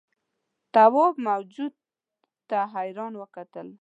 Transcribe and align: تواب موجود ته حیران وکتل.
تواب 0.73 1.15
موجود 1.27 1.73
ته 2.49 2.57
حیران 2.73 3.13
وکتل. 3.21 3.67